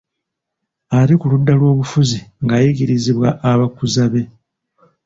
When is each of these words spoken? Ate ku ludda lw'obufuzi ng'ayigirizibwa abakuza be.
Ate 0.97 1.13
ku 1.19 1.25
ludda 1.31 1.53
lw'obufuzi 1.59 2.19
ng'ayigirizibwa 2.43 3.29
abakuza 3.51 4.03
be. 4.11 4.23